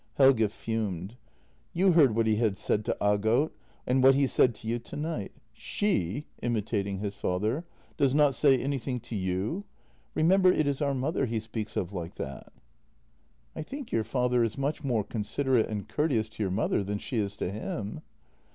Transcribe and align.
Helge 0.15 0.49
fumed." 0.51 1.15
You 1.75 1.91
heard 1.91 2.15
JENNY 2.15 2.15
150 2.15 2.17
what 2.17 2.25
he 2.25 2.35
had 2.37 2.57
said 2.57 2.85
to 2.85 2.97
Aagot— 2.99 3.51
and 3.85 4.01
what 4.01 4.15
he 4.15 4.25
said 4.25 4.55
to 4.55 4.67
you 4.67 4.79
tonight.' 4.79 5.31
She 5.53 6.25
'"—imitating 6.41 6.97
his 6.97 7.15
father 7.15 7.65
—"does 7.99 8.15
not 8.15 8.33
say 8.33 8.57
anything 8.57 8.99
to 9.01 9.15
you! 9.15 9.63
Remember 10.15 10.51
it 10.51 10.65
is 10.65 10.81
our 10.81 10.95
mother 10.95 11.27
he 11.27 11.39
speaks 11.39 11.77
of 11.77 11.93
like 11.93 12.15
that."" 12.15 12.51
I 13.55 13.61
think 13.61 13.91
your 13.91 14.03
father 14.03 14.43
is 14.43 14.57
much 14.57 14.83
more 14.83 15.03
considerate 15.03 15.69
and 15.69 15.87
courteous 15.87 16.29
to 16.29 16.41
your 16.41 16.51
mother 16.51 16.83
than 16.83 16.97
she 16.97 17.17
is 17.17 17.35
to 17.35 17.51
him." 17.51 18.01